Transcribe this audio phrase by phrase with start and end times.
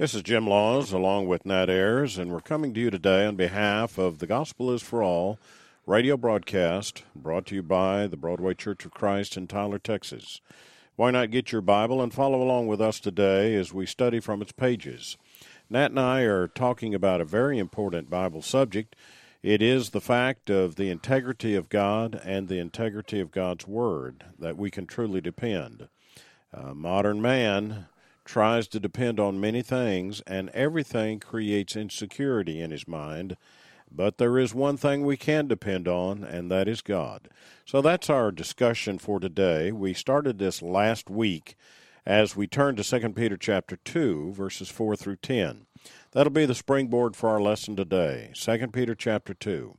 [0.00, 3.36] This is Jim Laws along with Nat Ayers, and we're coming to you today on
[3.36, 5.38] behalf of The Gospel is for All
[5.84, 10.40] radio broadcast brought to you by the Broadway Church of Christ in Tyler, Texas.
[10.96, 14.40] Why not get your Bible and follow along with us today as we study from
[14.40, 15.18] its pages?
[15.68, 18.96] Nat and I are talking about a very important Bible subject.
[19.42, 24.24] It is the fact of the integrity of God and the integrity of God's Word
[24.38, 25.88] that we can truly depend.
[26.54, 27.86] Uh, modern man
[28.30, 33.36] tries to depend on many things, and everything creates insecurity in his mind.
[33.90, 37.28] But there is one thing we can depend on, and that is God.
[37.64, 39.72] So that's our discussion for today.
[39.72, 41.56] We started this last week
[42.06, 45.66] as we turn to 2 Peter chapter 2, verses 4 through 10.
[46.12, 49.76] That'll be the springboard for our lesson today, 2 Peter chapter 2.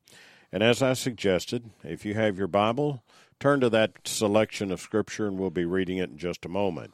[0.52, 3.02] And as I suggested, if you have your Bible,
[3.40, 6.94] turn to that selection of Scripture, and we'll be reading it in just a moment.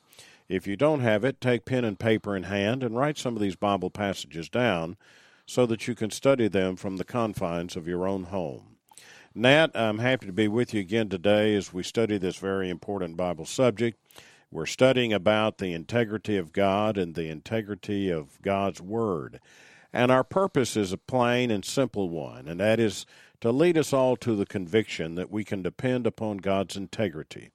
[0.50, 3.42] If you don't have it, take pen and paper in hand and write some of
[3.42, 4.96] these Bible passages down
[5.46, 8.78] so that you can study them from the confines of your own home.
[9.36, 13.18] Nat, I'm happy to be with you again today as we study this very important
[13.18, 14.00] Bible subject.
[14.50, 19.40] We're studying about the integrity of God and the integrity of God's Word.
[19.92, 23.06] And our purpose is a plain and simple one, and that is
[23.42, 27.50] to lead us all to the conviction that we can depend upon God's integrity.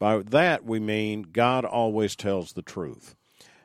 [0.00, 3.14] By that, we mean God always tells the truth.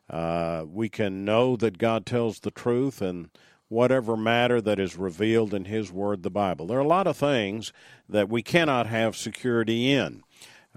[0.10, 3.30] Uh, we can know that God tells the truth and
[3.70, 6.68] whatever matter that is revealed in His Word, the Bible.
[6.68, 7.72] There are a lot of things
[8.10, 10.24] that we cannot have security in.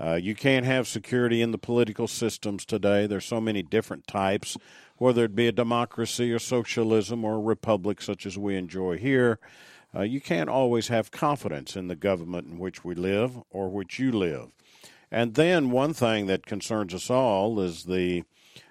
[0.01, 3.09] Uh, you can't have security in the political systems today.
[3.09, 4.57] There's so many different types,
[4.97, 9.41] whether it be a democracy or socialism or a republic such as we enjoy here.
[9.93, 13.99] Uh, you can't always have confidence in the government in which we live or which
[13.99, 14.51] you live.
[15.11, 18.25] And then one thing that concerns us all is the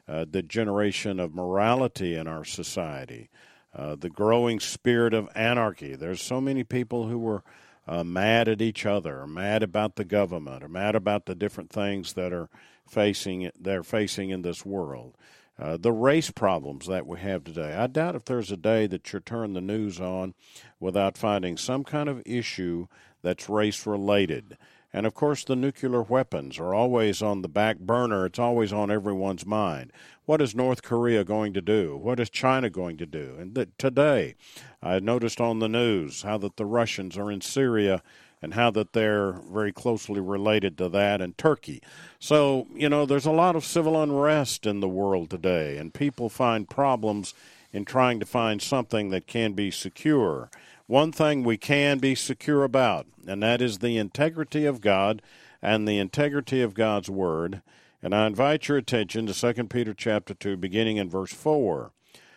[0.08, 3.30] uh, the generation of morality in our society,
[3.76, 5.96] uh, the growing spirit of anarchy.
[5.96, 7.44] There's so many people who are
[7.86, 11.72] uh, mad at each other, or mad about the government, or mad about the different
[11.72, 12.50] things that are
[12.88, 15.16] facing they're facing in this world.
[15.60, 17.74] Uh, the race problems that we have today.
[17.74, 20.36] I doubt if there's a day that you turn the news on
[20.80, 22.88] without finding some kind of issue
[23.24, 24.58] that's race related.
[24.94, 28.26] And of course, the nuclear weapons are always on the back burner.
[28.26, 29.92] It's always on everyone's mind.
[30.26, 31.98] What is North Korea going to do?
[31.98, 33.36] What is China going to do?
[33.38, 34.36] And that today,
[34.82, 38.02] I noticed on the news how that the Russians are in Syria
[38.42, 41.82] and how that they're very closely related to that and Turkey.
[42.20, 46.30] So, you know, there's a lot of civil unrest in the world today, and people
[46.30, 47.34] find problems
[47.74, 50.50] in trying to find something that can be secure.
[50.88, 55.22] One thing we can be secure about, and that is the integrity of God
[55.62, 57.62] and the integrity of God's word.
[58.02, 61.92] And I invite your attention to 2 Peter chapter 2 beginning in verse 4.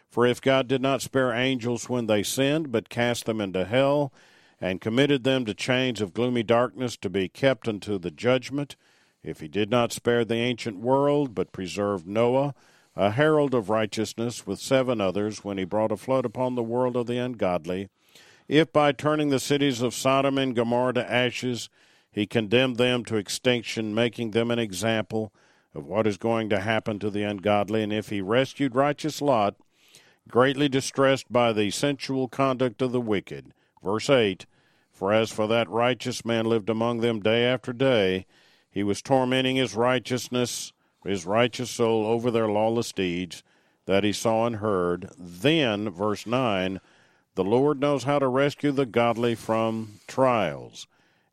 [0.08, 4.12] For if God did not spare angels when they sinned, but cast them into hell,
[4.60, 8.74] and committed them to chains of gloomy darkness to be kept unto the judgment,
[9.22, 12.56] if he did not spare the ancient world, but preserved Noah,
[12.96, 16.96] a herald of righteousness, with seven others, when he brought a flood upon the world
[16.96, 17.88] of the ungodly,
[18.50, 21.68] if by turning the cities of Sodom and Gomorrah to ashes,
[22.10, 25.32] he condemned them to extinction, making them an example
[25.72, 29.54] of what is going to happen to the ungodly, and if he rescued righteous Lot,
[30.26, 33.54] greatly distressed by the sensual conduct of the wicked.
[33.84, 34.46] Verse 8
[34.90, 38.26] For as for that righteous man lived among them day after day,
[38.68, 40.72] he was tormenting his righteousness,
[41.04, 43.44] his righteous soul over their lawless deeds
[43.86, 45.08] that he saw and heard.
[45.16, 46.80] Then, verse 9,
[47.34, 50.86] the Lord knows how to rescue the godly from trials,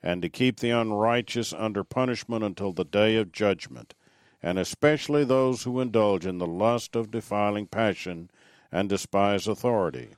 [0.03, 3.93] and to keep the unrighteous under punishment until the day of judgment,
[4.41, 8.29] and especially those who indulge in the lust of defiling passion
[8.71, 10.09] and despise authority.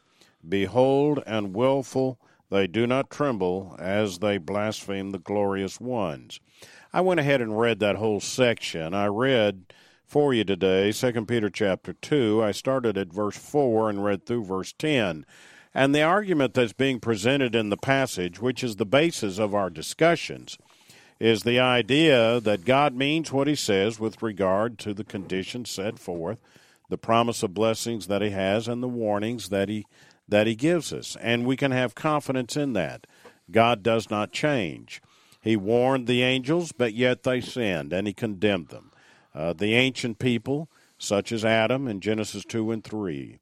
[0.47, 2.19] Behold, and wilful,
[2.50, 6.39] they do not tremble as they blaspheme the glorious ones.
[6.91, 8.94] I went ahead and read that whole section.
[8.94, 9.73] I read
[10.06, 12.44] for you today 2 Peter chapter 2.
[12.44, 15.25] I started at verse 4 and read through verse 10.
[15.74, 19.69] And the argument that's being presented in the passage, which is the basis of our
[19.69, 20.57] discussions,
[21.19, 26.00] is the idea that God means what he says with regard to the conditions set
[26.00, 26.39] forth,
[26.89, 29.86] the promise of blessings that he has, and the warnings that he
[30.27, 31.18] that he gives us.
[31.21, 33.07] And we can have confidence in that.
[33.51, 35.01] God does not change.
[35.42, 38.92] He warned the angels, but yet they sinned, and he condemned them.
[39.33, 40.69] Uh, the ancient people,
[41.00, 43.39] such as Adam in Genesis 2 and 3,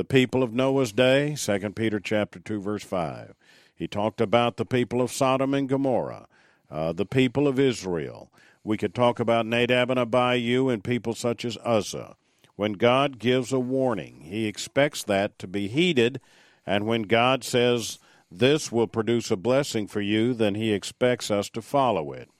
[0.00, 3.34] the people of Noah's day, 2 Peter chapter 2 verse 5.
[3.76, 6.26] He talked about the people of Sodom and Gomorrah,
[6.70, 8.32] uh, the people of Israel.
[8.64, 12.16] We could talk about Nadab and Abihu and people such as Uzzah.
[12.56, 14.22] when God gives a warning.
[14.22, 16.18] He expects that to be heeded,
[16.66, 17.98] and when God says
[18.32, 22.30] this will produce a blessing for you, then He expects us to follow it.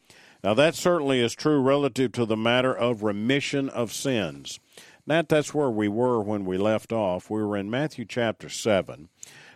[0.42, 4.58] Now, that certainly is true relative to the matter of remission of sins.
[5.06, 7.30] That, that's where we were when we left off.
[7.30, 9.08] We were in Matthew chapter 7.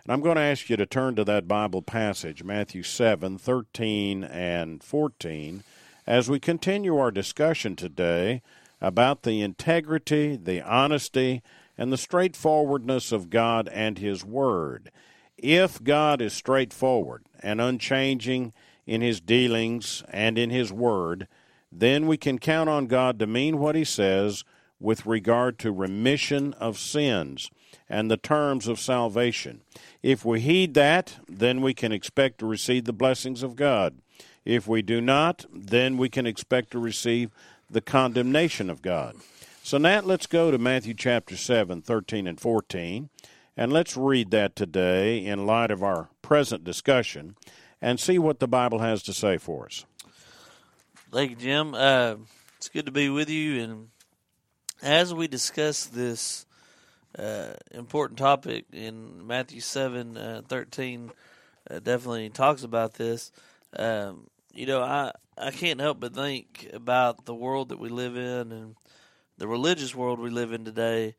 [0.05, 4.25] And I'm going to ask you to turn to that Bible passage, Matthew 7, 13
[4.25, 5.65] and 14,
[6.07, 8.43] as we continue our discussion today
[8.81, 11.43] about the integrity, the honesty,
[11.79, 14.91] and the straightforwardness of God and His Word.
[15.39, 18.53] If God is straightforward and unchanging
[18.87, 21.29] in His dealings and in His Word,
[21.73, 24.45] then we can count on God to mean what He says
[24.85, 27.51] with regard to remission of sins
[27.89, 29.63] and the terms of salvation.
[30.03, 33.97] If we heed that, then we can expect to receive the blessings of God.
[34.45, 37.31] If we do not, then we can expect to receive
[37.71, 39.17] the condemnation of God.
[39.63, 43.09] So now let's go to Matthew chapter 7, 13 and 14,
[43.57, 47.37] and let's read that today in light of our present discussion
[47.81, 49.87] and see what the Bible has to say for us.
[51.11, 51.75] Thank you, Jim.
[51.75, 52.17] Uh,
[52.59, 53.63] it's good to be with you.
[53.63, 53.89] And
[54.83, 56.47] as we discuss this
[57.19, 61.11] uh, important topic in Matthew 7 uh, 13,
[61.71, 63.33] uh, definitely talks about this.
[63.77, 68.17] Um, you know, I, I can't help but think about the world that we live
[68.17, 68.77] in and
[69.39, 71.15] the religious world we live in today.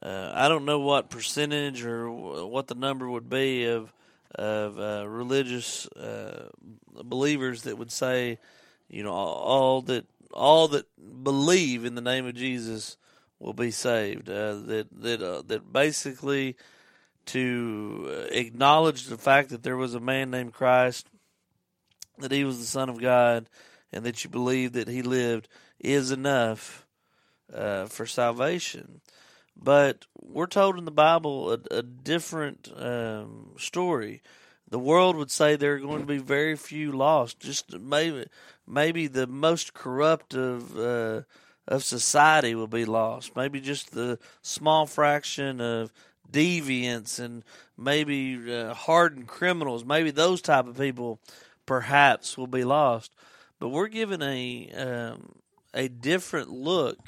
[0.00, 3.92] Uh, I don't know what percentage or what the number would be of
[4.34, 6.48] of uh, religious uh,
[7.04, 8.38] believers that would say,
[8.88, 10.86] you know, all that all that
[11.22, 12.96] believe in the name of Jesus
[13.38, 14.28] will be saved.
[14.28, 16.56] Uh, that that uh, that basically
[17.26, 21.06] to acknowledge the fact that there was a man named Christ,
[22.18, 23.48] that he was the Son of God,
[23.92, 25.48] and that you believe that he lived
[25.78, 26.86] is enough
[27.52, 29.00] uh, for salvation.
[29.56, 34.22] But we're told in the Bible a, a different um, story.
[34.72, 37.38] The world would say there are going to be very few lost.
[37.38, 38.24] Just maybe,
[38.66, 41.22] maybe the most corrupt of uh,
[41.68, 43.36] of society will be lost.
[43.36, 45.92] Maybe just the small fraction of
[46.30, 47.44] deviants and
[47.76, 49.84] maybe uh, hardened criminals.
[49.84, 51.20] Maybe those type of people,
[51.66, 53.14] perhaps, will be lost.
[53.58, 55.34] But we're given a um,
[55.74, 56.98] a different look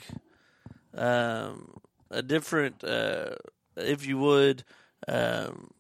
[0.97, 1.81] um,
[2.11, 3.31] a different, uh,
[3.77, 4.65] if you would,
[5.09, 5.71] um,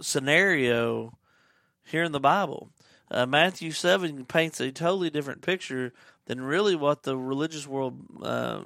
[0.00, 1.16] scenario
[1.84, 2.70] here in the Bible.
[3.10, 5.92] Uh, Matthew 7 paints a totally different picture
[6.26, 8.62] than really what the religious world uh,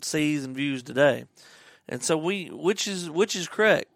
[0.00, 1.24] sees and views today.
[1.88, 3.90] And so we, which is which is correct?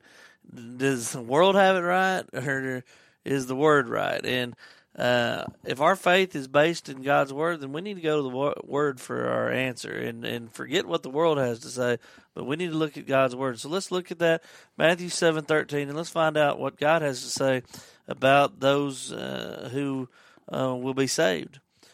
[0.77, 2.85] Does the world have it right, or
[3.25, 4.25] is the word right?
[4.25, 4.55] And
[4.99, 8.23] uh, if our faith is based in God's word, then we need to go to
[8.23, 11.99] the word for our answer and, and forget what the world has to say,
[12.35, 13.61] but we need to look at God's word.
[13.61, 14.43] So let's look at that
[14.79, 17.63] Matthew seven thirteen, and let's find out what God has to say
[18.09, 20.09] about those uh, who
[20.51, 21.61] uh, will be saved.
[21.83, 21.91] It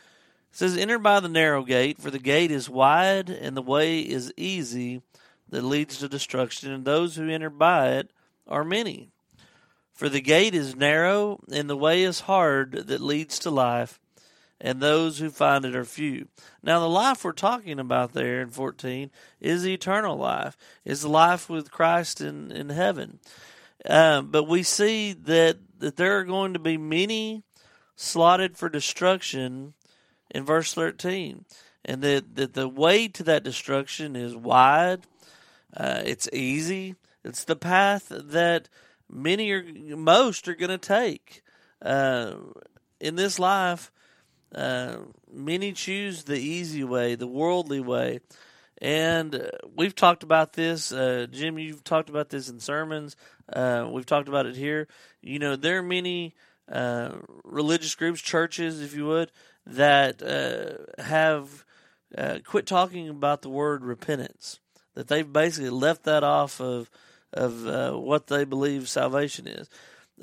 [0.53, 4.33] says, "Enter by the narrow gate, for the gate is wide and the way is
[4.37, 5.03] easy
[5.49, 8.11] that leads to destruction, and those who enter by it
[8.47, 9.11] are many."
[9.93, 14.01] For the gate is narrow and the way is hard that leads to life,
[14.61, 16.29] and those who find it are few.
[16.63, 19.11] Now, the life we're talking about there in 14
[19.41, 23.19] is eternal life, is life with Christ in, in heaven.
[23.85, 27.43] Um, but we see that, that there are going to be many
[27.97, 29.75] slotted for destruction
[30.31, 31.45] in verse 13,
[31.85, 35.03] and that, that the way to that destruction is wide,
[35.77, 38.69] uh, it's easy, it's the path that
[39.13, 39.63] many or
[39.97, 41.43] most are going to take
[41.83, 42.35] uh,
[43.01, 43.93] in this life.
[44.55, 44.97] Uh,
[45.33, 48.21] many choose the easy way, the worldly way,
[48.79, 50.93] and uh, we've talked about this.
[50.93, 53.17] Uh, Jim, you've talked about this in sermons.
[53.51, 54.89] Uh, we've talked about it here.
[55.23, 56.35] You know, there are many
[56.71, 57.13] uh,
[57.45, 59.33] religious groups, churches, if you would,
[59.65, 60.21] that
[60.99, 61.65] have
[62.45, 64.61] quit talking about the word repentance.
[64.95, 66.91] That they've basically left that off of
[67.33, 69.69] of uh, what they believe salvation is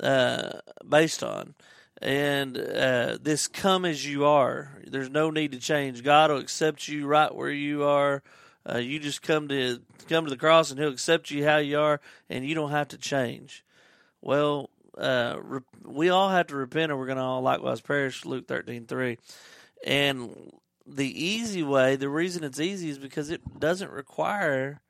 [0.00, 1.54] uh, based on.
[2.02, 4.72] And uh, this come as you are.
[4.86, 6.02] There's no need to change.
[6.02, 8.22] God will accept you right where you are.
[8.68, 11.78] Uh, you just come to come to the cross, and He'll accept you how you
[11.78, 13.64] are, and you don't have to change.
[14.22, 18.24] Well, uh, re- we all have to repent, or we're going to all likewise perish.
[18.24, 19.18] Luke thirteen three,
[19.86, 20.52] and
[20.86, 21.96] the easy way.
[21.96, 24.80] The reason it's easy is because it doesn't require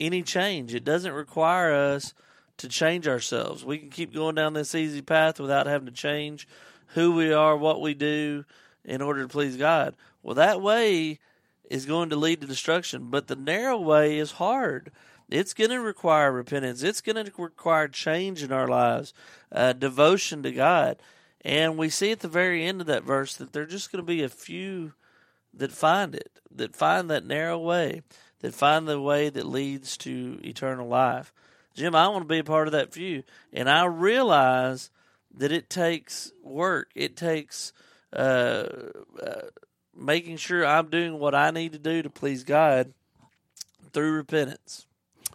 [0.00, 0.74] any change.
[0.74, 2.14] It doesn't require us
[2.58, 3.64] to change ourselves.
[3.64, 6.46] We can keep going down this easy path without having to change
[6.88, 8.44] who we are, what we do
[8.84, 9.94] in order to please God.
[10.22, 11.18] Well, that way
[11.70, 13.08] is going to lead to destruction.
[13.10, 14.92] But the narrow way is hard.
[15.30, 16.82] It's going to require repentance.
[16.82, 19.14] It's going to require change in our lives,
[19.50, 20.98] uh, devotion to God.
[21.40, 24.02] And we see at the very end of that verse that there are just going
[24.02, 24.92] to be a few
[25.54, 28.02] that find it, that find that narrow way,
[28.42, 31.32] that find the way that leads to eternal life.
[31.74, 33.22] Jim, I want to be a part of that few.
[33.52, 34.90] And I realize
[35.34, 36.90] that it takes work.
[36.94, 37.72] It takes
[38.12, 38.66] uh,
[39.22, 39.40] uh,
[39.96, 42.92] making sure I'm doing what I need to do to please God
[43.92, 44.86] through repentance.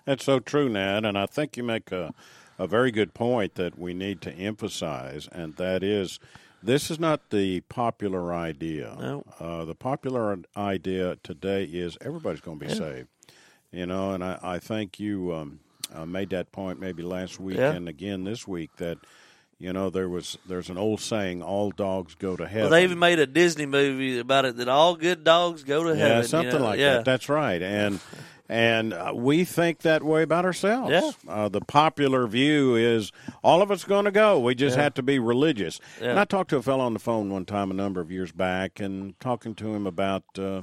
[0.05, 1.05] That's so true, Nat.
[1.05, 2.13] And I think you make a,
[2.59, 6.19] a very good point that we need to emphasize, and that is
[6.63, 8.95] this is not the popular idea.
[8.99, 9.23] No.
[9.39, 12.77] Uh, the popular idea today is everybody's going to be Yeah.
[12.77, 13.07] saved.
[13.71, 15.59] You know, and I, I think you um,
[15.93, 17.73] uh, made that point maybe last week Yeah.
[17.73, 18.97] and again this week that
[19.59, 22.63] you know there was there's an old saying all dogs go to heaven.
[22.63, 25.95] Well, they even made a Disney movie about it that all good dogs go to
[25.95, 26.11] heaven.
[26.11, 26.63] yeah, you something know?
[26.63, 26.93] like yeah.
[26.93, 27.05] that.
[27.05, 27.99] That's right, and
[28.49, 30.91] and uh, we think that way about ourselves.
[30.91, 31.11] Yeah.
[31.27, 33.11] Uh, the popular view is
[33.43, 34.39] all of us going to go.
[34.39, 34.83] We just Yeah.
[34.83, 35.79] have to be religious.
[36.01, 36.11] Yeah.
[36.11, 38.31] And I talked to a fellow on the phone one time a number of years
[38.31, 40.23] back, and talking to him about.
[40.37, 40.61] Uh,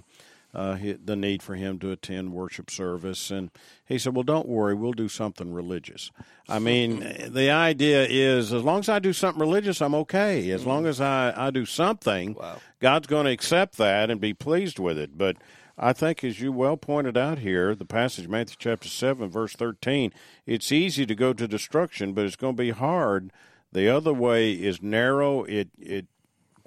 [0.57, 3.51] uh, the need for him to attend worship service, and
[3.85, 6.13] he said, "Well, don't worry, we'll do something religious."
[6.49, 10.49] I mean, the idea is, as long as I do something religious, I'm okay.
[10.53, 12.59] As long as I, I do something, Wow.
[12.79, 15.19] God's going to accept that and be pleased with it.
[15.19, 15.39] But
[15.77, 20.13] I think, as you well pointed out here, the passage, Matthew chapter 7, verse 13,
[20.47, 23.33] it's easy to go to destruction, but it's going to be hard.
[23.73, 25.43] The other way is narrow.
[25.43, 26.07] It, it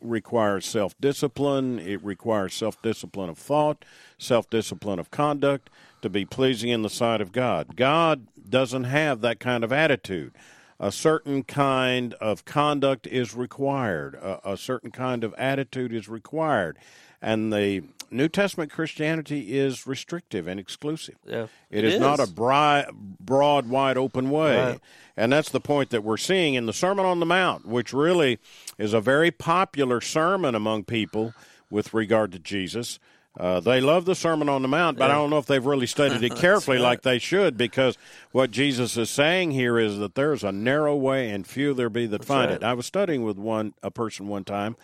[0.01, 3.85] requires self discipline, it requires self discipline of thought,
[4.17, 5.69] self discipline of conduct
[6.01, 7.75] to be pleasing in the sight of God.
[7.75, 10.33] God doesn't have that kind of attitude.
[10.79, 16.77] A certain kind of conduct is required, a, a certain kind of attitude is required.
[17.19, 21.15] And the New Testament Christianity is restrictive and exclusive.
[21.25, 21.47] Yeah.
[21.69, 22.85] It is, not a bri-
[23.19, 24.57] broad, wide open way.
[24.57, 24.79] Right.
[25.15, 28.39] And that's the point that we're seeing in the Sermon on the Mount, which really
[28.77, 31.33] is a very popular sermon among people
[31.69, 32.99] with regard to Jesus.
[33.39, 35.85] Uh, they love the Sermon on the Mount, but I don't know if they've really
[35.85, 37.97] studied it carefully like they should, because
[38.31, 42.07] what Jesus is saying here is that there's a narrow way, and few there be
[42.07, 42.61] that find right.
[42.61, 42.63] it.
[42.63, 44.75] I was studying with one a person one time,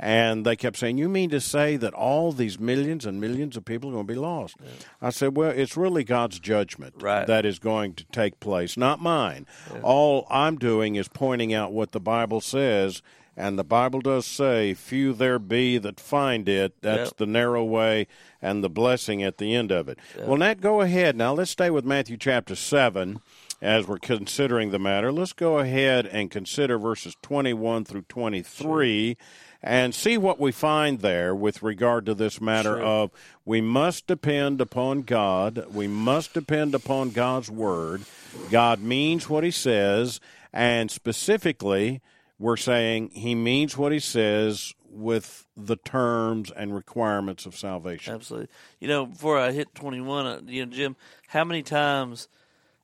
[0.00, 3.64] and they kept saying, "You mean to say that all these millions and millions of
[3.64, 4.56] people are going to be lost?"
[5.02, 7.26] I said, "Well, it's really God's judgment Right.
[7.26, 9.46] that is going to take place, not mine.
[9.82, 13.02] All I'm doing is pointing out what the Bible says."
[13.40, 17.16] And the Bible does say, "Few there be that find it." That's Yep.
[17.18, 18.08] the narrow way
[18.42, 19.96] and the blessing at the end of it.
[20.26, 21.34] Well, Nat, go ahead now.
[21.34, 23.20] Let's stay with Matthew chapter seven
[23.62, 25.12] as we're considering the matter.
[25.12, 29.16] Let's go ahead and consider verses twenty-one through twenty-three.
[29.62, 32.82] And see what we find there with regard to this matter Sure.
[32.82, 33.10] of
[33.44, 35.66] we must depend upon God.
[35.72, 38.02] We must depend upon God's word.
[38.50, 40.20] God means what he says.
[40.52, 42.00] And specifically,
[42.38, 48.14] we're saying he means what he says with the terms and requirements of salvation.
[48.14, 48.48] Absolutely.
[48.80, 50.96] You know, before I hit 21, uh, you know, Jim,
[51.26, 52.28] how many times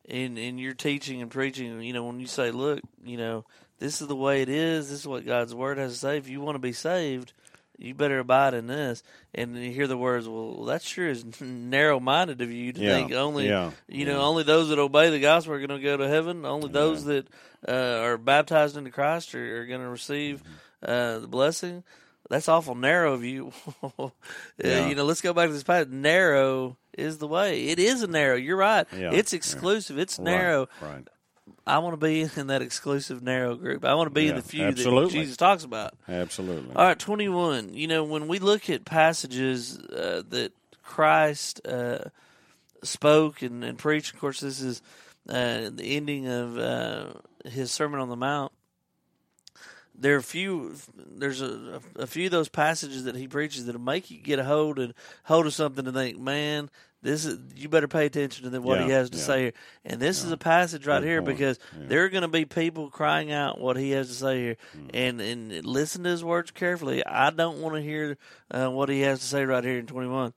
[0.04, 3.44] in in your teaching and preaching, you know, when you say, "Look, you know,
[3.78, 4.90] this is the way it is.
[4.90, 6.16] This is what God's word has to say.
[6.18, 7.32] If you want to be saved,
[7.78, 9.02] you better abide in this."
[9.34, 13.12] And you hear the words, "Well, that sure is narrow-minded of you to Yeah, think
[13.12, 16.08] only, yeah, you know, only those that obey the gospel are going to go to
[16.08, 16.44] heaven.
[16.44, 17.26] Only those that
[17.66, 20.42] uh, are baptized into Christ are, are going to receive
[20.82, 21.82] uh, the blessing."
[22.30, 23.52] That's awful narrow of you.
[23.98, 24.08] Uh,
[24.56, 24.88] Yeah.
[24.88, 25.88] You know, let's go back to this path.
[25.88, 27.66] Narrow is the way.
[27.66, 28.36] It is a narrow.
[28.36, 28.86] You're right.
[28.96, 29.36] Yeah, It's yeah.
[29.36, 29.98] exclusive.
[29.98, 30.68] It's Right, narrow.
[30.80, 31.06] Right.
[31.66, 33.84] I want to be in that exclusive narrow group.
[33.84, 35.04] I want to be in the few absolutely.
[35.04, 35.94] that Jesus talks about.
[36.08, 36.74] Absolutely.
[36.76, 37.72] All right, 21.
[37.72, 40.52] You know, when we look at passages uh, that
[40.82, 42.10] Christ uh,
[42.82, 44.82] spoke and, and preached, of course, this is
[45.28, 47.06] uh, the ending of uh,
[47.46, 48.52] his Sermon on the Mount.
[50.04, 50.74] There are a few.
[50.94, 54.44] There's a, a few of those passages that he preaches that'll make you get a
[54.44, 54.92] hold and
[55.24, 56.68] hold of something and think, man,
[57.00, 59.22] this is you better pay attention to what he has to yeah.
[59.24, 59.52] say here.
[59.82, 61.38] And this is a passage right Good here point.
[61.38, 61.86] because Yeah.
[61.88, 64.86] there are going to be people crying out what he has to say here, Hmm.
[64.92, 67.04] and and listen to his words carefully.
[67.06, 68.18] I don't want to hear
[68.50, 70.34] uh, what he has to say right here in twenty one.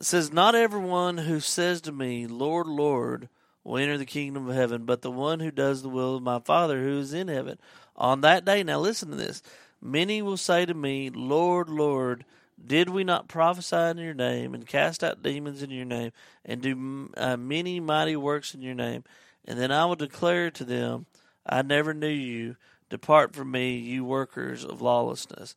[0.00, 3.30] It says, "Not everyone who says to me, Lord, Lord."
[3.64, 6.40] Will enter the kingdom of heaven, but the one who does the will of my
[6.40, 7.58] Father who is in heaven.
[7.96, 9.42] On that day, now listen to this.
[9.80, 12.24] Many will say to me, Lord, Lord,
[12.64, 16.12] did we not prophesy in your name and cast out demons in your name
[16.44, 19.04] and do uh, many mighty works in your name?
[19.44, 21.06] And then I will declare to them,
[21.44, 22.56] I never knew you.
[22.88, 25.56] Depart from me, you workers of lawlessness.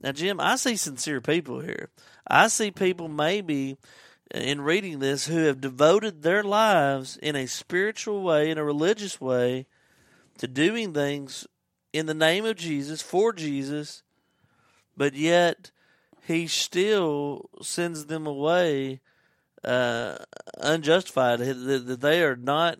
[0.00, 1.90] Now, Jim, I see sincere people here.
[2.26, 3.76] I see people maybe
[4.32, 9.20] in reading this who have devoted their lives in a spiritual way, in a religious
[9.20, 9.66] way,
[10.38, 11.46] to doing things
[11.92, 14.02] in the name of Jesus, for Jesus,
[14.96, 15.70] but yet
[16.26, 19.00] he still sends them away
[19.64, 20.16] uh,
[20.58, 22.78] unjustified, that they are not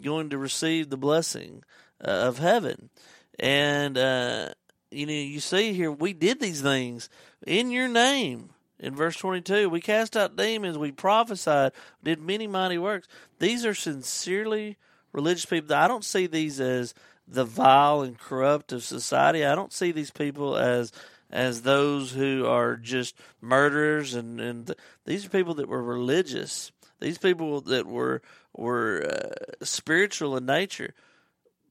[0.00, 1.64] going to receive the blessing
[2.02, 2.90] uh, of heaven.
[3.38, 4.50] And, uh,
[4.90, 7.08] you know, you see here, we did these things
[7.46, 8.50] in your name.
[8.82, 11.72] In verse 22, we cast out demons, we prophesied,
[12.02, 13.06] did many mighty works.
[13.38, 14.76] These are sincerely
[15.12, 15.74] religious people.
[15.74, 16.92] I don't see these as
[17.28, 19.46] the vile and corrupt of society.
[19.46, 20.92] I don't see these people as
[21.30, 26.72] as those who are just murderers and and th- these are people that were religious.
[27.00, 28.20] These people that were
[28.52, 30.92] were uh, spiritual in nature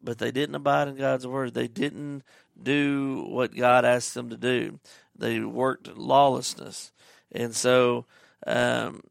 [0.04, 1.54] but they didn't abide in God's word.
[1.54, 2.24] They didn't
[2.62, 4.80] do what God asked them to do.
[5.22, 6.92] They worked lawlessness.
[7.32, 8.06] And so,
[8.46, 9.02] um,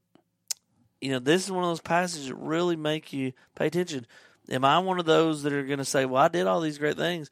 [1.00, 4.06] you know, this is one of those passages that really make you pay attention.
[4.50, 6.78] Am I one of those that are going to say, well, I did all these
[6.78, 7.30] great things,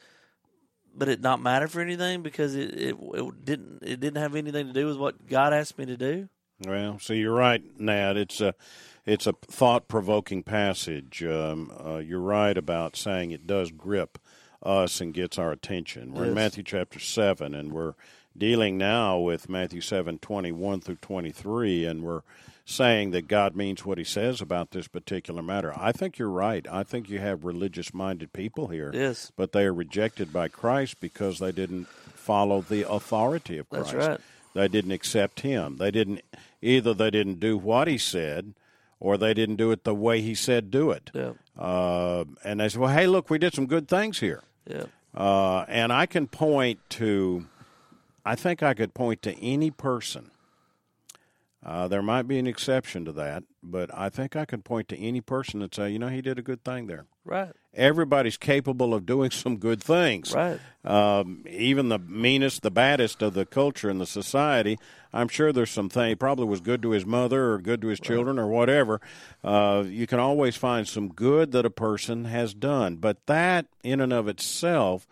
[0.94, 4.68] but it not matter for anything because it, it, it didn't it didn't have anything
[4.68, 6.28] to do with what God asked me to do?
[6.64, 8.16] Well, so you're right, Nat.
[8.16, 8.54] It's a
[9.04, 11.24] it's a thought provoking passage.
[11.24, 14.18] Um, uh, you're right about saying it does grip
[14.62, 16.12] us and gets our attention.
[16.12, 16.28] We're yes.
[16.28, 17.94] in Matthew chapter 7, and we're
[18.38, 22.22] dealing now with Matthew 7 21 through 23, and we're
[22.64, 25.72] saying that God means what he says about this particular matter.
[25.74, 26.66] I think you're right.
[26.70, 28.90] I think you have religious minded people here.
[28.92, 29.32] Yes.
[29.36, 33.92] But they are rejected by Christ because they didn't follow the authority of Christ.
[33.92, 34.20] That's right.
[34.54, 35.76] They didn't accept him.
[35.78, 36.20] They didn't
[36.60, 38.54] either they didn't do what he said
[39.00, 41.10] or they didn't do it the way he said do it.
[41.14, 41.32] Yeah.
[41.56, 44.42] Uh, and they said, well, hey, look, we did some good things here.
[44.66, 44.84] Yeah.
[45.14, 47.46] Uh, and I can point to,
[48.28, 50.30] I think I could point to any person.
[51.64, 54.98] Uh, there might be an exception to that, but I think I could point to
[54.98, 57.06] any person and say, you know, he did a good thing there.
[57.24, 57.52] Right.
[57.74, 60.32] Everybody's capable of doing some good things.
[60.32, 60.60] Right.
[60.84, 64.78] Um, even the meanest, the baddest of the culture and the society
[65.12, 66.10] I'm sure there's some thing.
[66.10, 69.00] He probably was good to his mother or good to his children or whatever.
[69.42, 74.00] Uh, you can always find some good that a person has done, but that in
[74.00, 75.06] and of itself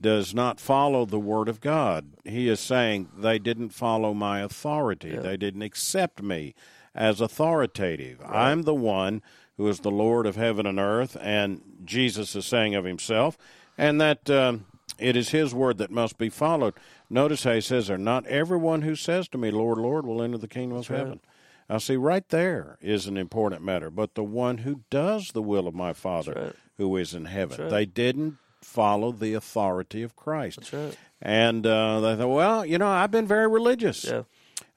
[0.00, 2.12] does not follow the word of God.
[2.24, 5.10] He is saying they didn't follow my authority.
[5.10, 5.20] Yeah.
[5.20, 6.54] They didn't accept me
[6.94, 8.20] as authoritative.
[8.20, 8.50] Right.
[8.50, 9.22] I'm the one
[9.56, 13.38] who is the Lord of heaven and earth, and Jesus is saying of himself,
[13.78, 14.66] and that um,
[14.98, 16.74] it is his word that must be followed.
[17.08, 20.38] Notice how he says there, not everyone who says to me, Lord, Lord, will enter
[20.38, 21.12] the kingdom of That's heaven.
[21.12, 21.20] Right.
[21.68, 23.90] Now, see, right there is an important matter.
[23.90, 26.54] But the one who does the will of my Father right.
[26.76, 30.58] who is in heaven, they didn't follow the authority of Christ.
[30.58, 30.98] That's right.
[31.22, 34.04] And uh, they thought, well, you know, I've been very religious.
[34.04, 34.22] Yeah.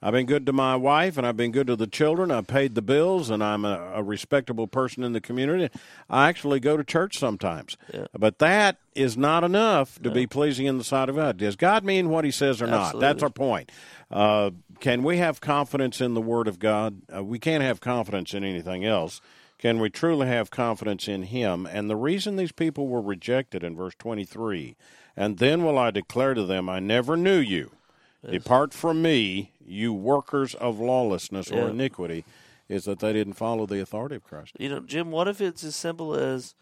[0.02, 2.30] I've been good to my wife and I've been good to the children.
[2.30, 5.68] I've paid the bills and I'm a, a respectable person in the community.
[6.08, 7.76] I actually go to church sometimes.
[7.92, 8.06] Yeah.
[8.18, 11.36] But that is not enough to be pleasing in the sight of God.
[11.36, 12.92] Does God mean what he says or Absolutely.
[12.92, 13.00] not?
[13.00, 13.70] That's our point.
[14.10, 17.02] Uh, can we have confidence in the Word of God?
[17.14, 19.20] Uh, we can't have confidence in anything else.
[19.60, 21.66] Can we truly have confidence in Him?
[21.66, 24.74] And the reason these people were rejected in verse 23
[25.16, 27.72] and then will I declare to them, I never knew you.
[28.22, 28.32] Yes.
[28.32, 32.24] Depart from me, you workers of lawlessness or iniquity,
[32.70, 34.52] is that they didn't follow the authority of Christ.
[34.58, 36.54] You know, Jim, what if it's as simple as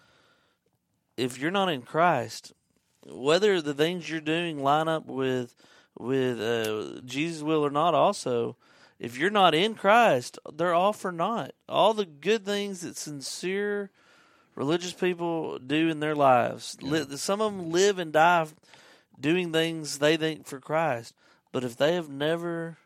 [1.16, 2.52] if you're not in Christ,
[3.06, 5.54] whether the things you're doing line up with
[5.96, 8.56] with uh, Jesus' will or not, also,
[8.98, 11.52] if you're not in Christ, they're all for naught.
[11.68, 13.90] All the good things that sincere
[14.54, 17.04] religious people do in their lives, yeah.
[17.14, 18.46] some of them live and die
[19.18, 21.14] doing things they think for Christ.
[21.52, 22.76] But if they have never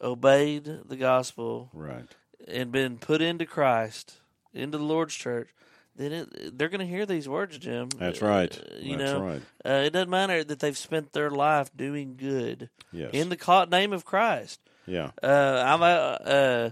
[0.00, 2.06] obeyed the gospel right.
[2.46, 4.16] and been put into Christ,
[4.52, 5.48] into the Lord's church,
[5.96, 7.88] then it, they're going to hear these words, Jim.
[7.90, 8.56] That's right.
[8.56, 9.42] Uh, you That's know, right.
[9.64, 13.10] Uh, it doesn't matter that they've spent their life doing good yes.
[13.12, 14.60] in the name of Christ.
[14.86, 15.10] Yeah.
[15.22, 16.70] Uh, I'm, uh, uh,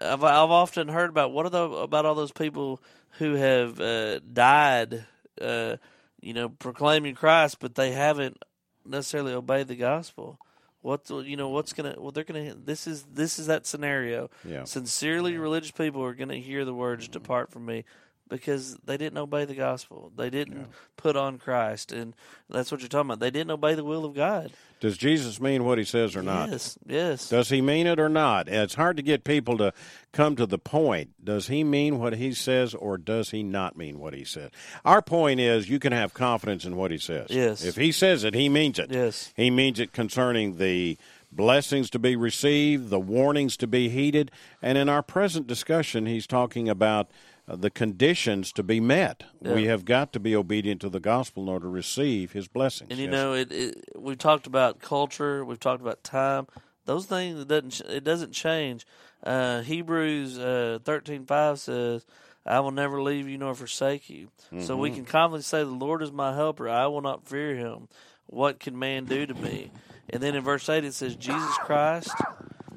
[0.00, 2.80] I've, I've often heard about what are the, about all those people
[3.18, 5.06] who have uh, died,
[5.40, 5.76] uh,
[6.20, 8.42] you know, proclaiming Christ, but they haven't
[8.84, 10.38] necessarily obeyed the gospel.
[10.80, 11.48] What you know?
[11.48, 11.96] What's gonna?
[11.98, 12.54] Well, they're gonna.
[12.54, 14.30] This is this is that scenario.
[14.44, 14.62] Yeah.
[14.64, 15.40] Sincerely yeah.
[15.40, 17.84] religious people are gonna hear the words "Depart from me."
[18.28, 20.12] Because they didn't obey the gospel.
[20.16, 22.14] They didn't put on Christ, and
[22.48, 23.20] that's what you're talking about.
[23.20, 24.52] They didn't obey the will of God.
[24.80, 26.50] Does Jesus mean what he says or not?
[26.50, 27.28] Yes, yes.
[27.28, 28.48] Does he mean it or not?
[28.48, 29.72] It's hard to get people to
[30.12, 31.10] come to the point.
[31.24, 34.50] Does he mean what he says or does he not mean what he says?
[34.84, 37.26] Our point is you can have confidence in what he says.
[37.30, 37.64] Yes.
[37.64, 38.92] If he says it, he means it.
[38.92, 39.32] Yes.
[39.36, 40.96] He means it concerning the
[41.32, 44.30] blessings to be received, the warnings to be heeded,
[44.62, 47.10] and in our present discussion, he's talking about
[47.56, 49.24] the conditions to be met.
[49.40, 52.90] We have got to be obedient to the gospel in order to receive his blessings.
[52.90, 53.12] And you Yes.
[53.12, 53.84] know, it, it.
[53.96, 55.44] We've talked about culture.
[55.44, 56.46] We've talked about time.
[56.84, 57.80] Those things it doesn't.
[57.90, 58.86] It doesn't change.
[59.22, 62.06] Uh, Hebrews uh, thirteen five says,
[62.46, 66.02] "I will never leave you nor forsake you." So we can confidently say, "The Lord
[66.02, 66.68] is my helper.
[66.68, 67.88] I will not fear him.
[68.26, 69.70] What can man do to me?"
[70.10, 72.14] And then in verse eight it says, "Jesus Christ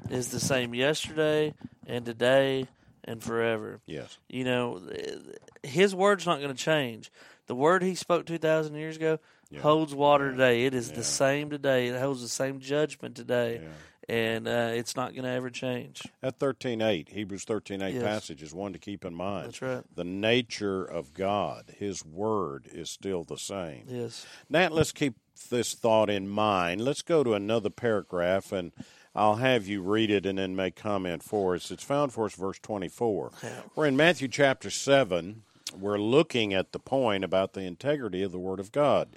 [0.10, 1.53] is the same yesterday
[1.88, 2.67] and today
[3.04, 4.18] and forever." yes.
[4.30, 4.82] You know,
[5.64, 7.12] his word's not going to change.
[7.48, 9.20] The word he spoke 2,000 years ago
[9.60, 10.66] holds water today.
[10.66, 11.88] It is the same today.
[11.88, 13.62] It holds the same judgment today.
[14.10, 16.02] And uh, it's not going to ever change.
[16.22, 18.04] That thirteen eight, Hebrews thirteen eight Yes.
[18.04, 19.48] passage is one to keep in mind.
[19.48, 19.84] That's right.
[19.96, 23.84] The nature of God, His Word, is still the same.
[23.88, 24.26] Yes.
[24.50, 25.16] Nat, let's keep
[25.50, 26.82] this thought in mind.
[26.82, 28.72] Let's go to another paragraph, and
[29.13, 31.69] I'll have you read it and then make comment for us.
[31.71, 33.32] It's found for us, verse 24.
[33.76, 35.43] We're in Matthew chapter 7.
[35.78, 39.10] We're looking at the point about the integrity of the Word of God.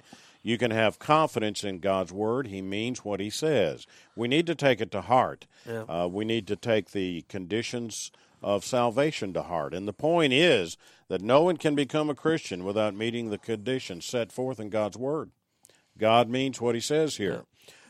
[0.43, 2.47] You can have confidence in God's Word.
[2.47, 3.87] He means what He says.
[4.15, 5.47] We need to take it to heart.
[5.65, 5.83] Yeah.
[5.83, 8.11] Uh, we need to take the conditions
[8.43, 9.73] of salvation to heart.
[9.73, 10.77] And the point is
[11.07, 14.97] that no one can become a Christian without meeting the conditions set forth in God's
[14.97, 15.31] Word.
[15.97, 17.45] God means what he says here.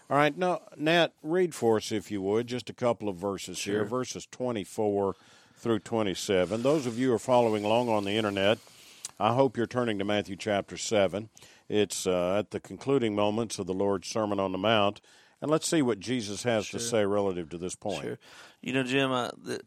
[0.07, 3.63] All right, now, Nat, read for us, if you would, just a couple of verses
[3.63, 5.15] here, verses 24
[5.55, 6.61] through 27.
[6.61, 8.59] Those of you who are following along on the internet,
[9.19, 11.29] I hope you're turning to Matthew chapter 7.
[11.67, 15.01] It's uh, at the concluding moments of the Lord's Sermon on the Mount.
[15.41, 18.03] And let's see what Jesus has to say relative to this point.
[18.03, 18.19] Sure.
[18.61, 19.59] You know, Jim, I, the,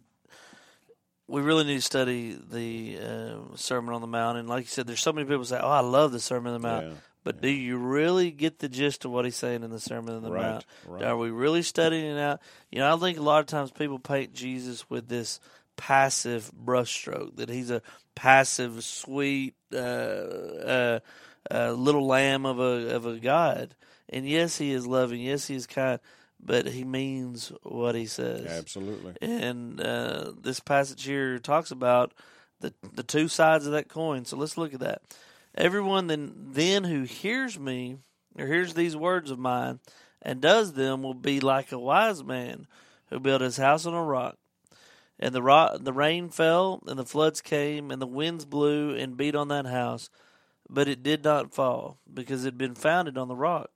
[1.27, 4.39] we really need to study the uh, Sermon on the Mount.
[4.39, 6.61] And like you said, there's so many people say, "Oh, I love the Sermon on
[6.61, 6.93] the Mount," Yeah,
[7.29, 10.23] but do you really get the gist of what he's saying in the Sermon on
[10.23, 10.65] the Right, Mount?
[10.87, 11.05] right.
[11.05, 12.41] Are we really studying it out?
[12.71, 15.39] You know, I think a lot of times people paint Jesus with this
[15.77, 17.83] passive brushstroke that he's a
[18.15, 21.01] passive, sweet uh, uh,
[21.51, 23.75] uh, little lamb of a of a God.
[24.09, 25.21] And yes, he is loving.
[25.21, 26.01] Yes, he is kind.
[26.41, 28.47] But he means what he says.
[28.47, 29.17] Absolutely.
[29.21, 32.15] And uh, this passage here talks about
[32.61, 34.25] the the two sides of that coin.
[34.25, 35.03] So let's look at that.
[35.55, 37.99] Everyone then then who hears me
[38.39, 39.81] or hears these words of mine
[40.23, 42.67] and does them will be like a wise man
[43.11, 44.37] who built his house on a rock.
[45.19, 49.17] And the rock, the rain fell, and the floods came, and the winds blew and
[49.17, 50.11] beat on that house,
[50.71, 53.71] but it did not fall, because it had been founded on the rock.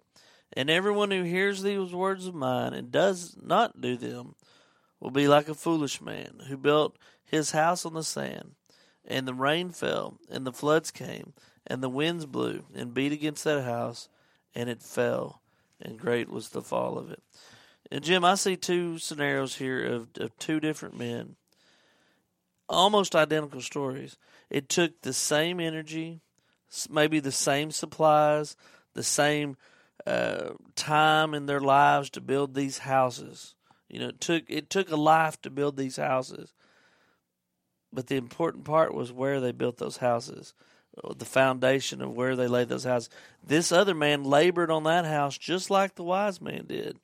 [0.53, 4.37] And everyone who hears these words of mine and does not do them
[5.01, 8.53] will be like a foolish man who built his house on the sand.
[9.05, 11.33] And the rain fell, and the floods came,
[11.67, 14.09] and the winds blew and beat against that house,
[14.55, 15.43] and it fell,
[15.81, 17.23] and great was the fall of it.
[17.91, 21.37] And Jim, I see two scenarios here of, of two different men,
[22.69, 24.17] almost identical stories.
[24.49, 26.21] It took the same energy,
[26.89, 28.57] maybe the same supplies,
[28.95, 29.57] the same
[30.07, 33.55] uh, time in their lives to build these houses.
[33.89, 36.55] You know, it took it took a life to build these houses.
[37.93, 40.55] But the important part was where they built those houses,
[41.17, 43.09] the foundation of where they laid those houses.
[43.45, 46.99] This other man labored on that house just like the wise man did,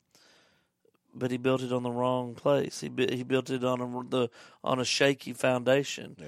[1.15, 2.81] but he built it on the wrong place.
[2.81, 4.29] He he built it on a the
[4.63, 6.17] on a shaky foundation.
[6.19, 6.27] Yeah.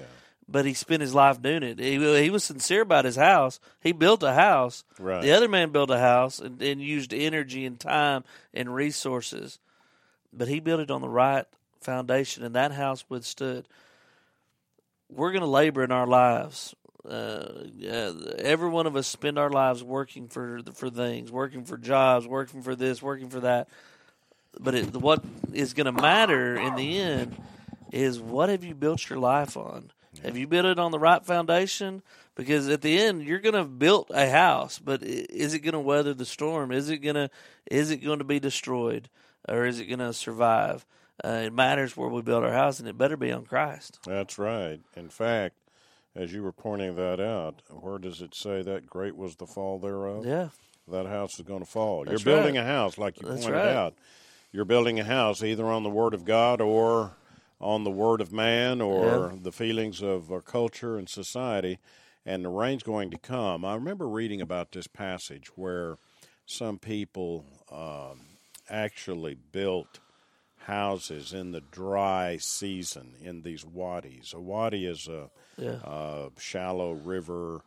[0.49, 1.79] But he spent his life doing it.
[1.79, 3.59] He he was sincere about his house.
[3.79, 4.83] He built a house.
[4.99, 5.21] Right.
[5.21, 9.59] The other man built a house and, and used energy and time and resources,
[10.33, 11.45] but he built it on the right
[11.79, 13.67] foundation, and that house withstood.
[15.09, 16.73] We're going to labor in our lives.
[17.07, 21.77] Uh, uh, every one of us spend our lives working for for things, working for
[21.77, 23.67] jobs, working for this, working for that.
[24.59, 27.35] But it, what is going to matter in the end
[27.91, 29.91] is what have you built your life on?
[30.23, 32.01] Have you built it on the right foundation?
[32.35, 35.73] Because at the end, you're going to have built a house, but is it going
[35.73, 36.71] to weather the storm?
[36.71, 37.29] Is it going to
[37.69, 39.09] is it going to be destroyed,
[39.47, 40.85] or is it going to survive?
[41.23, 43.99] Uh, it matters where we build our house, and it better be on Christ.
[44.05, 44.79] That's right.
[44.95, 45.55] In fact,
[46.15, 49.79] as you were pointing that out, where does it say that great was the fall
[49.79, 50.25] thereof?
[50.25, 50.49] Yeah,
[50.87, 52.03] That house is going to fall.
[52.05, 52.63] That's You're building right.
[52.65, 53.67] a house, like you That's pointed right.
[53.75, 53.93] out.
[54.51, 57.15] You're building a house either on the Word of God or
[57.61, 59.39] on the word of man or Yeah.
[59.43, 61.77] the feelings of our culture and society,
[62.25, 63.63] and the rain's going to come.
[63.63, 65.97] I remember reading about this passage where
[66.47, 68.21] some people um,
[68.67, 69.99] actually built
[70.65, 74.33] houses in the dry season in these wadis.
[74.33, 75.79] A wadi is a, Yeah.
[75.83, 77.61] a shallow river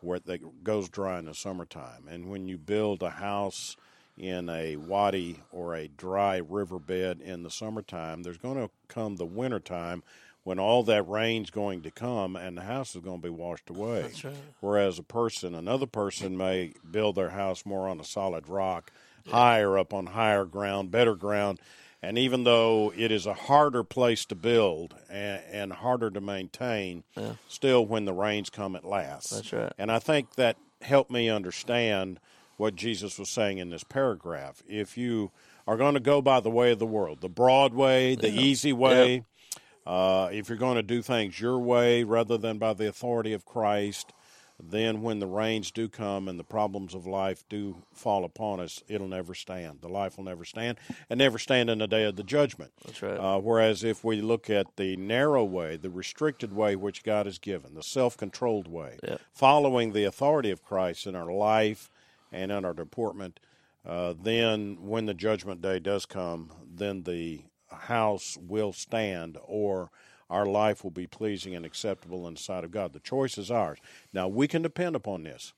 [0.00, 3.76] where that goes dry in the summertime, and when you build a house
[4.16, 9.26] in a wadi or a dry riverbed in the summertime, there's going to come the
[9.26, 10.02] wintertime
[10.44, 13.68] when all that rain's going to come and the house is going to be washed
[13.68, 14.02] away.
[14.02, 14.34] That's right.
[14.60, 18.92] Whereas a person, another person may build their house more on a solid rock,
[19.26, 21.58] higher up on higher ground, better ground.
[22.06, 27.02] And even though it is a harder place to build and, and harder to maintain,
[27.16, 27.32] Yeah.
[27.48, 29.30] still when the rains come, it lasts.
[29.30, 29.72] That's right.
[29.76, 32.20] And I think that helped me understand
[32.58, 34.62] what Jesus was saying in this paragraph.
[34.68, 35.32] If you
[35.66, 38.72] are going to go by the way of the world, the broad way, the easy
[38.72, 39.24] way,
[39.84, 43.44] uh, if you're going to do things your way rather than by the authority of
[43.44, 44.12] Christ,
[44.62, 48.82] then when the rains do come and the problems of life do fall upon us,
[48.88, 49.80] it'll never stand.
[49.82, 50.78] The life will never stand
[51.10, 52.72] and never stand in the day of the judgment.
[52.84, 53.18] That's right.
[53.18, 57.38] Uh, whereas if we look at the narrow way, the restricted way which God has
[57.38, 58.98] given, the self controlled way,
[59.32, 61.90] following the authority of Christ in our life
[62.32, 63.38] and in our deportment,
[63.86, 69.90] uh, then when the judgment day does come, then the house will stand or
[70.28, 72.92] our life will be pleasing and acceptable in the sight of God.
[72.92, 73.78] The choice is ours.
[74.12, 75.52] Now, we can depend upon this.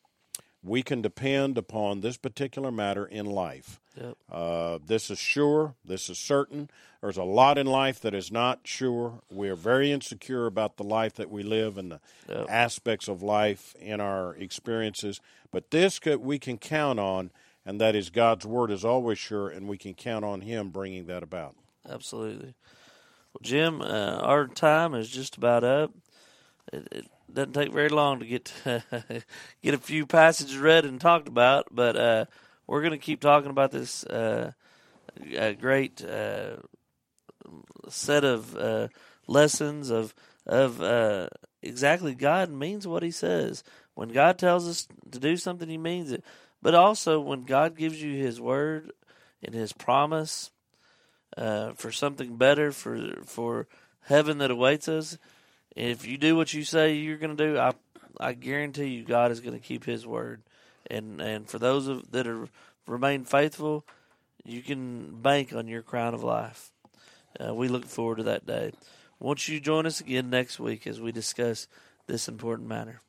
[0.63, 3.81] We can depend upon this particular matter in life.
[3.97, 4.17] Yep.
[4.31, 5.75] Uh, this is sure.
[5.85, 6.69] This is certain.
[7.01, 9.21] There's a lot in life that is not sure.
[9.31, 12.47] We are very insecure about the life that we live and the Yep.
[12.51, 15.21] aspects of life in our experiences.
[15.53, 17.31] But this could, we can count on,
[17.65, 21.07] and that is God's word is always sure, and we can count on Him bringing
[21.07, 21.55] that about.
[21.89, 22.55] Absolutely.
[23.33, 25.93] Well, Jim, uh, our time is just about up.
[26.73, 28.53] It, it doesn't take very long to get
[29.63, 32.25] get a few passages read and talked about, but uh,
[32.67, 34.53] we're going to keep talking about this uh,
[35.61, 36.57] great uh,
[37.89, 38.89] set of uh,
[39.27, 40.15] lessons of
[40.47, 41.29] of uh,
[41.63, 43.63] exactly God means what He says.
[43.95, 46.25] When God tells us to do something, He means it.
[46.63, 48.93] But also, when God gives you His word
[49.43, 50.51] and His promise
[51.37, 53.67] uh, for something better, for for
[54.03, 55.19] heaven that awaits us,
[55.77, 57.73] if you do what you say you're going to do, I
[58.19, 60.43] I guarantee you, God is going to keep His word.
[60.91, 62.49] And and for those of, that are
[62.87, 63.85] remain faithful,
[64.45, 66.71] you can bank on your crown of life.
[67.39, 68.73] Uh, we look forward to that day.
[69.21, 71.69] Won't you join us again next week as we discuss
[72.07, 73.01] this important matter?